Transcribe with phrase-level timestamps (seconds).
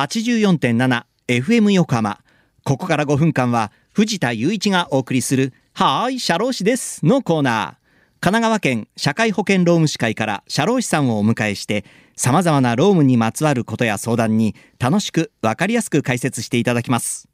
[0.00, 2.20] 84.7FM 横浜。
[2.64, 7.80] ここから5分間は藤田雄一がお送りするはーい、社労士ですのコーナー。
[8.20, 11.84] 神奈川県社会保険労務士会から社労士さんをお迎えして
[12.16, 17.28] 様々な労務にまつわることや相談に楽しくわかりやすく解説していただきます。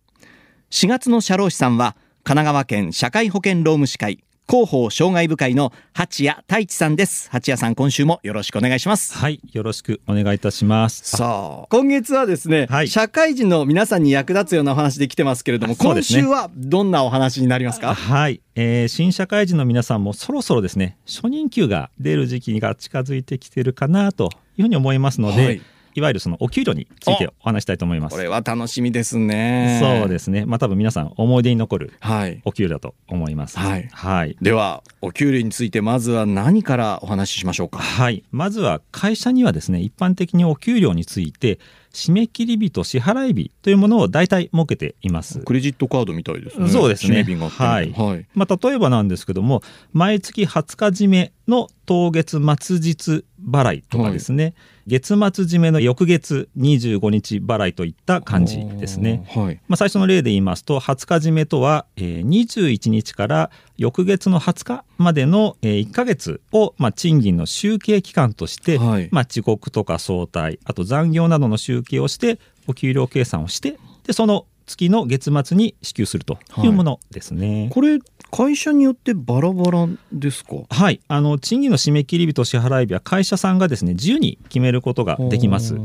[0.71, 1.95] 4月の社労士さんは
[2.25, 7.29] 神奈川県社会保険労務士会広報障害部会の八谷太一さんです。
[7.33, 9.13] 八谷さん、今週もよろしくお願いします。
[9.19, 11.03] はい、よろしくお願いいたします。
[11.17, 17.95] さあ、今月はですね、はい社会人の皆さんに役立つようなお話で来てますけれども、ね週はどんなお話になりますか？
[17.97, 25.63] はい、えー新社会人の皆さんもそろそろですね、初任給が出る時期が近づいてきてるかなというふうに思いますので、はい
[25.97, 28.17] い、わゆるそのお給料についてお話したいと思います。
[28.17, 29.79] これは楽しみですね。。
[29.81, 30.45] そうですすね。
[30.45, 32.41] まあ多分皆さん思い出に残るはい。
[32.45, 33.59] お給料と思います。
[33.59, 34.37] はいはい。
[34.43, 37.79] では、お給料についてまずは何からお話ししましょうか？
[37.79, 41.59] はい、まずは会社にはですね一般的にお給料について
[41.97, 45.41] 締め切り日と支払い日というものを大体設けています。
[45.41, 46.69] クレジットカードみたいですね。
[46.69, 48.27] そうですね締め日があってねはい。
[48.35, 49.63] まあ、例えばなんですけども
[49.95, 54.55] 毎月20日締めの当月末日払いとかですね、
[54.87, 59.25] 月末締めの翌月25日払いといった感じですね。
[59.35, 59.61] はい。
[59.69, 77.71] まあ、最初の例で言いますと20日締めとは、えー21日から翌月の20日までの、え1ヶ月を、まあ、賃金の集計期間として、はいまあ、遅刻とか早退あと残業などの集計をしてお給料計算をしてでその月の月末に支給するというものですね。
[77.73, 80.57] これ、会社によってバラバラですか？
[80.69, 85.77] はい、あの賃金の締め切り日と支払い日は会社さんがですね自由に決めることができます。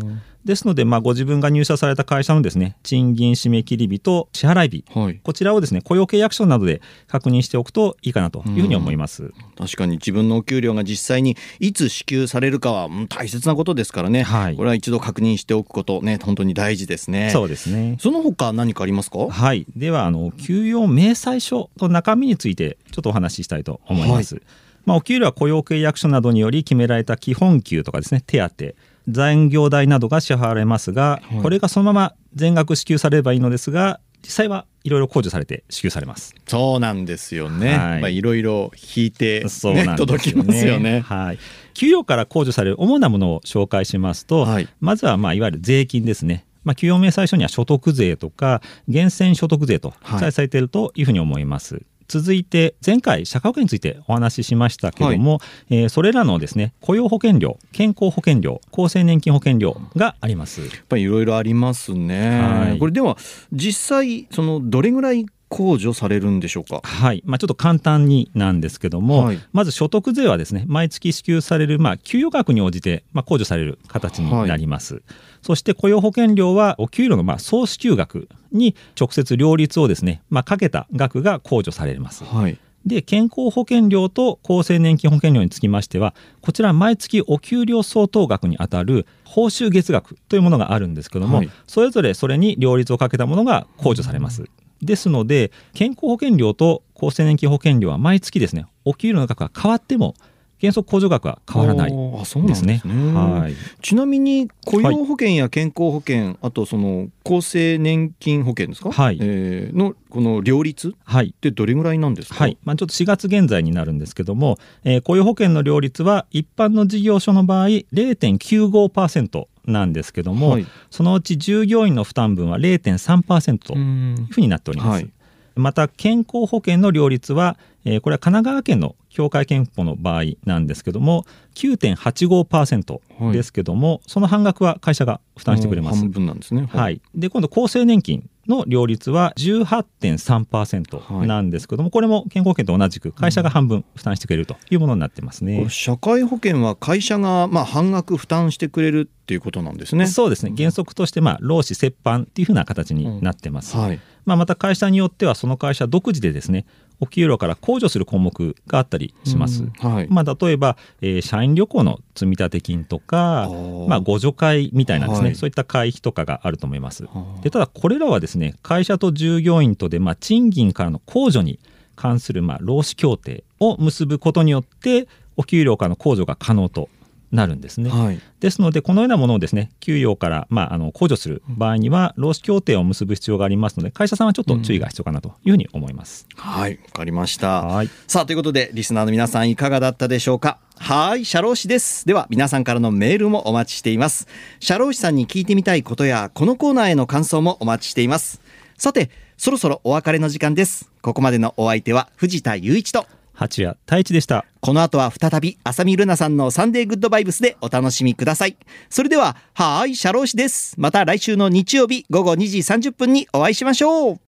[0.43, 4.99] ですので、まあ、ご自分が入社された会社のですね賃金締め切り日と支払い日。
[4.99, 5.19] はい。
[5.23, 9.31] こちらをですね雇用契約書などで確認しておくといいかなというふうに思います。
[9.55, 14.55] 確かに自分のお給料が実際にいつ支給されるかはうん大切なことですからね、はい。
[14.55, 17.29] これは一度確認しておくことね本当に大事ですね。
[17.29, 17.97] そうですね。
[17.99, 19.19] その他何かありますか？
[19.27, 24.41] はい、ではあの給与明細書の中身についてちょっとお話ししたいと思います。
[24.85, 28.73] まあ、お給料は雇用契約書などにより決められた基本給とかですね手当
[29.07, 31.41] 残業代などが支払われますが、はい。
[31.41, 36.35] これがそのまま全額支給されればいいのですが実際はいろいろ控除されて支給されます。
[36.47, 38.01] そうなんですよね、はい。
[38.01, 39.95] まあいろいろ引いて、ねそうなんね。
[39.97, 41.01] 届きますよね。
[41.01, 41.39] はい、
[41.73, 44.67] 給与から控除される主なものを紹介しますと、はい。
[44.79, 46.45] まずはまあいわゆる税金ですね。
[46.63, 51.81] まあ、給与明細書には所得税とか源泉所得税と記載されているというふうに思います。
[52.11, 55.39] 続いて前回社会保険についてお話ししましたけども、
[55.69, 60.59] えーそれらのですね雇用保険料健康保険料厚生年金保険料があります。
[60.59, 62.79] やっぱりいろいろありますね、はい。
[62.79, 63.17] これでは
[63.53, 66.79] 実際そのどれぐらい控除されるんでしょうか？
[66.81, 69.39] はい、まあ、ちょっと簡単になんですけども、はい。
[69.51, 75.03] まず所得税はですね毎月支給される、まあ、給与額に応じて、まあ、控除される形になります、
[75.41, 82.23] そして雇用保険料はお給料のまあ総支給額に直接両立をですね、まあ、かけた額が控除されます。
[82.23, 82.57] はい。
[82.83, 91.49] で健康保険料と厚生年金保険料につきましてはこちら毎月お給料相当額にあたる報酬月額というものがあるんですけども、はい。
[91.67, 94.45] それぞれそれに両立をかけたものが控除されます。
[94.85, 100.15] ですので健康保険料と厚生年金保険料は毎月ですねお給料の額が変わっても
[100.61, 102.81] 原則控除額は変わらないあそうなんですね。
[102.85, 103.55] はい。
[103.81, 109.17] ちなみに雇用保険や健康保険、あとその厚生年金保険ですか、はい。
[109.19, 111.33] えーのこの両立っはい。
[111.41, 112.57] てどれぐらいなんですか、はい。
[112.63, 120.65] まあ、ちょっと4月現在になるんですけども、えー雇用保険の両立は一般の事業所の場合0.95%なんですけども、はい。
[120.89, 124.89] そのうち従業員の負担分は0.3%とういうんふうになっております。
[124.89, 125.09] はい。
[125.55, 131.25] また健康保険の両立は、えーこれは神奈川県の協会憲法の場合なんですけども
[131.55, 135.99] 9.85%ですけども、その半額は会社が負担してくれます。
[135.99, 136.11] 半。
[136.11, 136.67] 分なんですね。
[136.71, 145.57] はい、で今度厚生年金の両立は18.3%なんですけども、これも健康保険と同じく会社が半分負担してくれるというものになってますね。
[145.57, 150.07] これ社会保険は会社がまあ半額負担してくれるっていうことなんですね。
[150.07, 153.77] そうですね原則としてまあ労使折半っていうふうな形になってます。
[153.77, 153.99] はい。
[154.25, 156.65] まあ、また会社によってはその会社独自でですね
[156.99, 159.63] お給料から控除する項目があったりします。
[159.63, 160.07] うんはい。
[160.09, 167.05] まあ、例えば、えー社員旅行の積立金とかーまあ、互助会みたいなですね、はいそういった会費とかがあると思います。
[167.05, 167.09] は
[167.39, 171.59] あでただこれらはですねね会社と従業員とで、まあ、賃金からの控除に
[171.95, 175.07] 関する、まあ、労使協定を結ぶことによって
[175.37, 176.89] お給料からの控除が可能と
[177.31, 177.89] なるんですね。
[177.89, 186.27] はいですので、このようなものをですね、給与から、まあ、あの控除する場合には、労使協定を結ぶ必要がありますので、会社さんはちょっと注意が必要かなというふうに思います。
[186.35, 187.61] はい、わかりました。
[187.61, 190.57] はいさあ、ということで、リスナーの皆さんいかがだったでしょうか？
[190.77, 192.07] はい、社労士です。
[192.07, 194.27] では、皆さんからのメールもお待ちしています。
[194.59, 198.41] 社労士さんに聞いてみたいことや、このコーナーへの感想もお待ちしています。
[198.77, 200.89] さて、そろそろお別れの時間です。
[201.01, 203.05] ここまでのお相手は藤田雄一と、
[203.41, 204.45] 八谷太一でした。
[204.59, 208.55] この後は再び浅見ルナさんのサンデーグッドバイブスでお楽しみください。
[208.91, 210.75] それでは、はーい、社労士です。
[210.77, 214.19] また来週の日曜日午後2時30分にお会いしましょう。